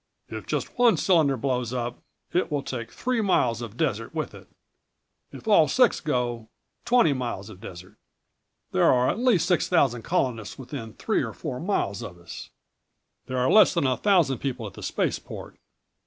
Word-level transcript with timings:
"If 0.29 0.47
just 0.47 0.79
one 0.79 0.97
cylinder 0.97 1.37
blows 1.37 1.73
up 1.73 2.01
it 2.33 2.51
will 2.51 2.63
take 2.63 2.91
three 2.91 3.21
miles 3.21 3.61
of 3.61 3.77
desert 3.77 4.15
with 4.15 4.33
it. 4.33 4.47
If 5.31 5.47
all 5.47 5.67
six 5.67 5.99
go... 5.99 6.49
twenty 6.85 7.13
miles 7.13 7.51
of 7.51 7.61
desert. 7.61 7.97
There 8.71 8.91
are 8.91 9.11
at 9.11 9.19
least 9.19 9.45
six 9.47 9.69
thousand 9.69 10.01
Colonists 10.01 10.57
within 10.57 10.95
three 10.95 11.21
or 11.21 11.33
four 11.33 11.59
miles 11.59 12.01
of 12.01 12.17
us. 12.17 12.49
There 13.27 13.37
are 13.37 13.51
less 13.51 13.75
than 13.75 13.85
a 13.85 13.95
thousand 13.95 14.39
people 14.39 14.65
at 14.65 14.73
the 14.73 14.81
Spaceport. 14.81 15.57